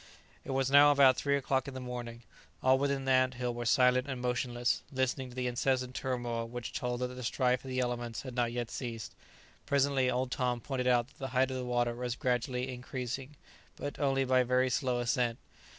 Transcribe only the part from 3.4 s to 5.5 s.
were silent and motionless, listening to the